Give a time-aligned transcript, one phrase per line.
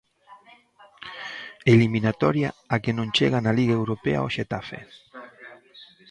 [1.73, 4.79] Eliminatoria á que non chega na Liga Europa o Xetafe.